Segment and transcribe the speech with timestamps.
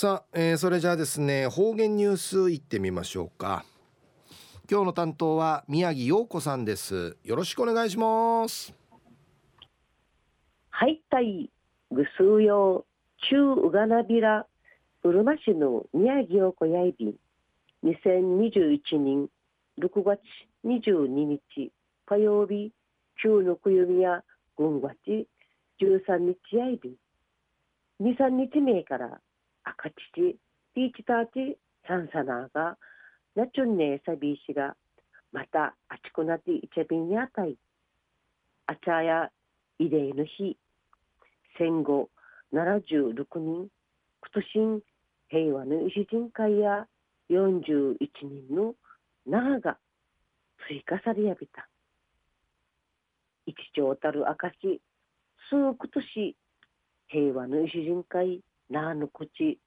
[0.00, 3.66] さあ、えー、それじゃあですね方言ニュースいってみましょうか。
[4.66, 7.18] 今日の担当は宮城陽子さんです。
[7.22, 8.72] よろしくお願いします。
[10.70, 11.50] はいたい
[11.90, 12.84] ぐすうよう
[13.28, 14.46] 中うがなびら
[15.04, 17.14] うるま市の宮城陽子やいびん。
[17.84, 19.28] 2021年
[19.78, 20.20] 6月
[20.64, 21.70] 22日
[22.06, 22.72] 火曜日
[23.22, 24.22] 旧のくゆみや
[24.56, 25.28] 軍月
[25.78, 26.94] 13日やいびん。
[28.00, 29.20] 23日目から
[29.64, 30.38] 赤父
[30.74, 32.78] ピーチターチサンサナーが
[33.36, 34.76] ナチュンネーサビーシが
[35.32, 37.56] またあちこなていちゃびんにあたい。
[38.66, 39.30] あちゃや
[39.80, 40.56] 慰霊の日。
[41.58, 42.10] 戦後
[42.52, 43.68] 76人。
[44.22, 44.82] 今年
[45.28, 46.86] 平和の維人会や
[47.30, 48.74] 41人の
[49.26, 49.78] 那が
[50.68, 51.68] 追加されやびた。
[53.46, 54.80] 一丁たる証
[55.48, 56.36] 数今年
[57.08, 59.58] 平和の維人会なのこち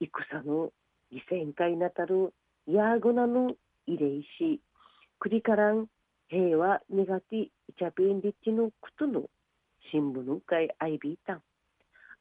[0.00, 0.70] 戦の
[1.10, 2.34] 犠牲会なたる
[2.66, 3.52] やぐなの
[3.88, 4.60] 慰霊し
[5.18, 5.86] くりからん
[6.28, 9.22] 平和ネガティイチャピンリッチのくとの
[9.90, 11.42] 新聞の会アイビータン。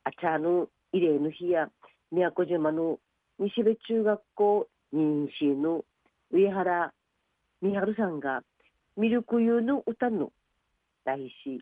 [0.06, 1.70] あちゃの慰霊の日や
[2.12, 3.00] 宮古島の
[3.40, 5.84] 西部中学校認証の
[6.32, 6.94] 上原
[7.62, 8.44] 美春さんが
[8.96, 10.32] ミルク湯の歌の
[11.04, 11.62] 大師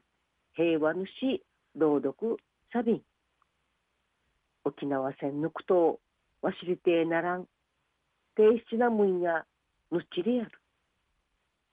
[0.54, 1.42] 平和の詩
[1.76, 2.38] 朗読
[2.72, 3.02] サビン。
[4.64, 6.00] 沖縄戦のことを
[6.44, 7.48] 忘れてならん。
[8.36, 9.46] 低質なもんや
[9.92, 10.52] ぬちでやる。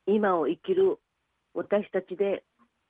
[0.07, 0.99] 今を生きる
[1.55, 2.45] 私たちで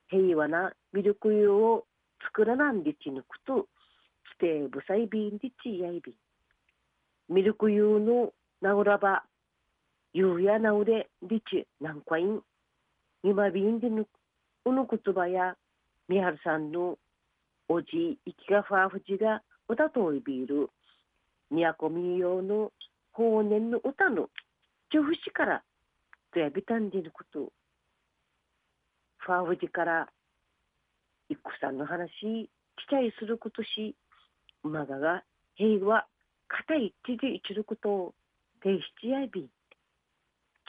[0.08, 1.84] 平和なミルク湯を
[2.22, 3.66] 作らなんでちぬくと
[4.36, 6.14] ステーブサイビンでちやいび
[7.28, 8.32] ミルク湯の
[8.62, 9.24] なおらば
[10.12, 12.40] 湯やなうででちなんかいん
[13.22, 14.06] 今ビンでぬ
[14.64, 15.56] うぬくつばや
[16.08, 16.96] みはるさんの
[17.68, 20.70] おじいきがファーフジが歌といびる
[21.50, 22.72] 都民謡の
[23.12, 24.28] 法年の歌の
[24.90, 25.62] 女不死から
[26.32, 27.52] とやびたんでいること。
[29.18, 30.08] ファーフジから
[31.28, 32.08] 戦の話
[32.88, 33.94] 期待することし
[34.64, 35.22] 馬がが
[35.56, 36.06] 平和
[36.48, 38.14] 固い地で生きることを
[38.62, 39.48] 提出やび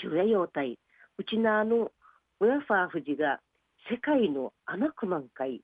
[0.01, 0.77] 中夜用体
[1.17, 1.91] うちなあの
[2.39, 3.39] 親ファーフジが
[3.89, 5.61] 世界の穴くまん会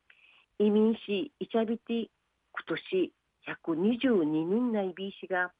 [0.59, 2.09] 移民しいちゃびて今
[2.67, 3.11] 年
[3.47, 5.51] 122人内ビー氏が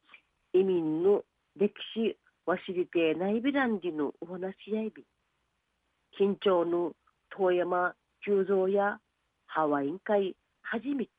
[0.53, 1.23] 移民の
[1.55, 5.03] 歴史忘れてないびらんじのお話し合いび
[6.19, 6.93] 緊張の
[7.37, 8.99] 遠山久蔵や
[9.45, 11.11] ハワイン会初めて。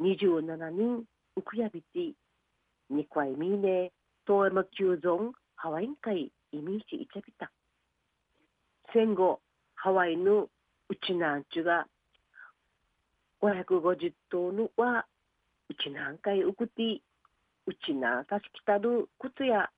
[0.00, 1.04] 27人
[1.36, 2.12] ウクヤビティ
[2.90, 3.92] ニコアイミーネ
[4.26, 7.52] 遠山久蔵ハワイン会移民しいちゃびた。
[8.92, 9.40] 戦後
[9.76, 10.48] ハワイの
[10.88, 11.86] うちなんちゅが
[13.42, 15.06] 550頭のは
[15.68, 17.00] うちなんかいうくて
[17.66, 19.70] うちなたしきたる靴や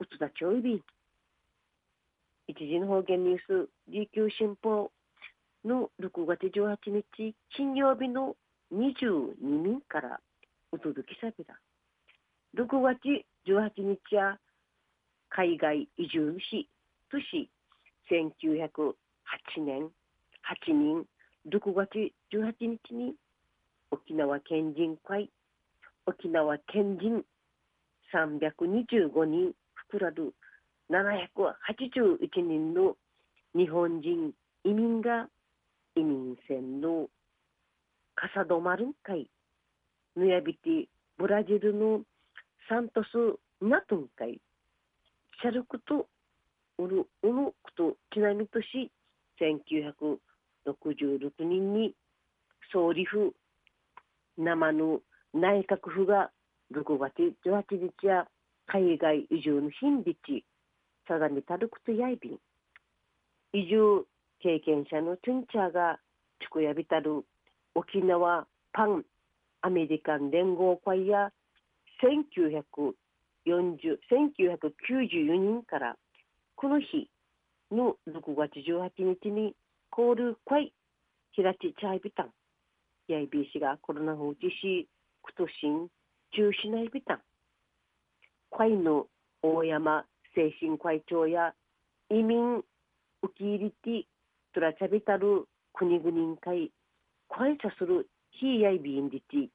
[0.00, 0.82] うつだちょいび
[2.48, 4.90] 一時の方言ニュース琉球新報
[5.64, 8.36] の6月18日金曜日の
[8.72, 10.20] 22人から
[10.72, 11.58] お届けさびだ
[12.56, 12.98] 6月
[13.46, 14.38] 18日は
[15.28, 16.68] 海外移住し
[17.10, 17.50] 都市
[18.10, 18.94] 1908
[19.58, 19.90] 年
[20.46, 21.04] 8人。
[21.48, 23.14] 6月18日に
[23.96, 25.30] 沖縄県人会
[26.04, 27.22] 沖縄県人
[28.14, 29.52] 325人
[29.90, 30.34] 膨らる
[30.90, 32.94] 781人の
[33.54, 34.32] 日本人
[34.64, 35.28] 移民が
[35.96, 37.06] 移民船の
[38.14, 39.30] カサドマルン会
[40.14, 40.84] ヌヤビティ
[41.16, 42.02] ブラジルの
[42.68, 43.06] サントス
[43.62, 44.38] ナトン会
[45.40, 46.06] シャルクと
[46.78, 48.92] ウルウヌクとちなみとし
[49.40, 51.94] 1966人に
[52.70, 53.32] 総理府
[54.38, 55.00] 生の
[55.34, 56.30] 内閣府が
[56.72, 58.26] 6月18日や
[58.66, 60.16] 海外移住の頻率
[61.06, 62.38] 相模たるくとやいびん
[63.52, 64.06] 移住
[64.40, 65.98] 経験者のチュンチャーが
[66.40, 67.24] ちくやびたる
[67.74, 69.04] 沖縄パン
[69.62, 71.30] アメリカン連合会や
[72.02, 72.36] 1994
[75.34, 75.96] 人から
[76.56, 77.08] この日
[77.70, 79.54] の6月18日に
[79.90, 80.72] コール会
[83.06, 84.88] 平地チャイビタンやいびしがコロナを実施
[85.22, 85.88] くとしん
[86.34, 87.20] 中止ないびたん
[88.50, 89.06] 会の
[89.42, 90.04] 大山
[90.34, 91.54] 精神会長や
[92.10, 92.62] 移民
[93.22, 94.06] 受け入れて
[94.54, 96.70] トラチャビタル国々会
[97.28, 99.48] 感謝する非やいびんりて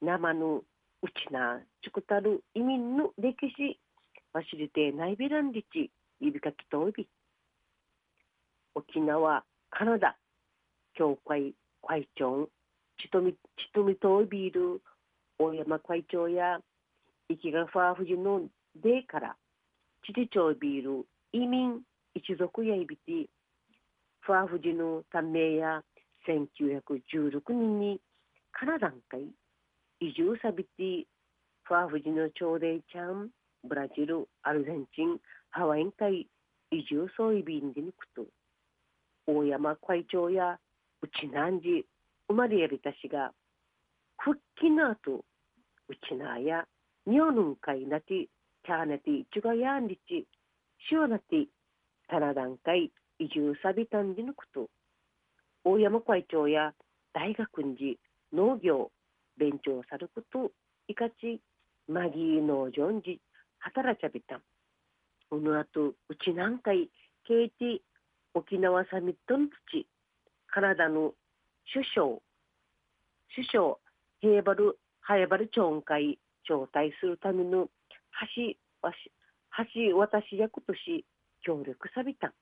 [0.00, 0.62] 生の
[1.02, 3.78] うちなちくたる移民の歴史
[4.34, 5.90] 忘れてないびらんりち
[6.20, 7.08] 指かきとび
[8.74, 10.16] 沖縄カナダ
[10.94, 11.54] 協会
[11.86, 12.48] 会長
[12.98, 13.36] ちとみち
[13.74, 14.80] とみとびる
[15.38, 16.58] 大山会長や
[17.28, 18.42] 生きがファーフジの
[18.82, 19.36] デから
[20.06, 21.80] チチチョビール移民
[22.14, 23.28] 一族やいびて
[24.20, 25.82] ファーフジの短命や
[26.28, 28.00] 1916年に
[28.52, 29.22] カナダン会
[30.00, 31.06] 移住さびて
[31.64, 33.30] ファーフジの朝礼ちゃん
[33.66, 35.18] ブラジルアルゼンチン
[35.50, 36.26] ハワイン会
[36.70, 38.24] 移住総意便でにくと
[39.26, 40.58] 大山会長や
[41.00, 41.82] 内南寺
[42.32, 43.32] 生まれやりたしが
[44.16, 45.24] 復帰の後
[45.88, 46.64] うちなや
[47.06, 50.26] にょぬんかいなてチャーナティチュガヤンリチ
[50.88, 51.44] シュアナティ
[52.08, 54.70] タナダン会移住サビタンディのこと
[55.62, 56.72] 大山会長や
[57.12, 57.98] 大学に
[58.32, 58.90] 農業
[59.36, 60.52] 勉強さること
[60.88, 61.38] いかち
[61.86, 63.20] マギー農場に
[63.58, 64.40] 働ちゃびたん。
[65.28, 65.94] この後う
[66.24, 66.88] ちなんかい
[67.28, 67.78] ケイティ
[68.32, 69.86] 沖縄サミットの土
[70.46, 71.12] カナダの
[71.66, 72.22] 首相
[73.34, 73.78] 首相
[74.20, 76.18] ヘーバルハエバル町会
[76.48, 77.68] 招待するための
[78.36, 81.04] 橋橋渡し役とし
[81.42, 82.32] 協力さびた。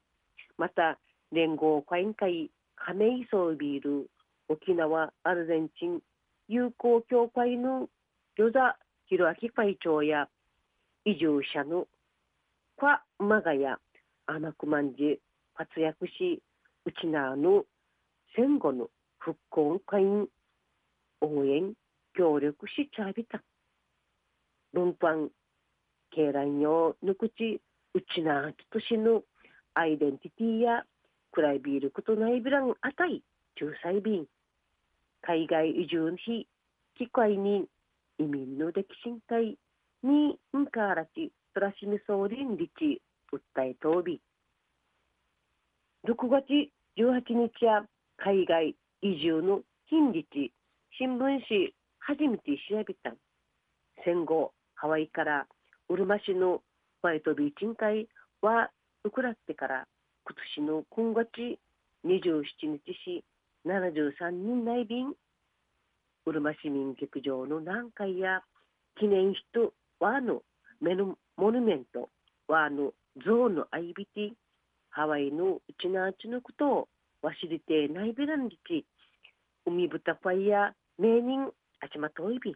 [0.59, 0.99] また
[1.33, 4.11] 連合会員会亀井総ビール
[4.49, 6.01] 沖縄アルゼンチン
[6.49, 7.89] 友好協会の
[8.37, 8.77] 与座
[9.07, 10.29] 弘明会長や
[11.05, 11.87] 移住者の
[12.79, 13.65] kwa 馬ヶ谷
[14.27, 15.21] 甘くまんじ
[19.21, 20.27] 復興会員
[21.21, 21.75] 応援
[22.15, 23.43] 協力しちゃびた
[24.73, 25.31] 分担
[26.11, 27.61] ケーラン用ぬくち
[27.95, 29.23] うちなきとしの
[29.75, 30.85] アイデンティティや
[31.33, 33.23] クライビールことないびらんあたい
[33.61, 34.27] 仲裁便
[35.23, 36.47] 海外移住の日
[36.97, 37.67] 機会に
[38.19, 39.57] 移民の歴史会
[40.03, 43.03] にんからちプラシミソーリンリチ
[43.33, 44.21] 訴えとび
[46.09, 46.47] 6月
[46.97, 47.85] 18日や
[48.17, 50.27] 海外移住の近日
[50.99, 53.15] 新聞紙初めて調べた。
[54.05, 55.47] 戦後ハワイから
[55.89, 56.61] うるま市の
[57.01, 58.09] ホワイトビーチン会
[58.43, 58.71] は
[59.05, 59.87] ウクラってから
[60.25, 61.31] 今年の今月
[62.05, 63.25] 27日し
[63.67, 65.15] 73人内便。
[66.27, 68.43] うるま市民劇場の南海や
[68.99, 70.43] 記念碑と和の
[70.83, 72.11] 目のモニュメント
[72.49, 72.93] はあの
[73.25, 74.31] 象のアイビティ
[74.91, 76.89] ハワイのうちなうちのことを
[77.23, 78.87] わしりてないべらんりち
[79.67, 81.51] 海豚ファイヤ名人
[81.81, 82.55] あちまといび。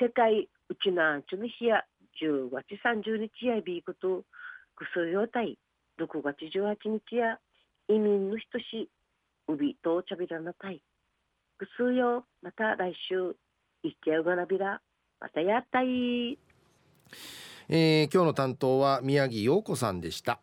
[0.00, 1.84] 世界うちなうちの日や
[2.22, 4.24] 10月30日やびいこと
[4.74, 5.58] くそよたい。
[6.00, 7.38] 6月18日や
[7.88, 8.88] 移民の人し
[9.48, 10.82] うびとちゃびらなたい。
[11.58, 13.36] くすよまた来週
[13.82, 14.80] いっちゃうがなびら。
[15.20, 16.38] またやったい。
[17.68, 20.40] えー、今日の担当は宮城陽子さんでした。